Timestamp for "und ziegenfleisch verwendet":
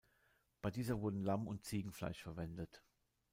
1.47-2.81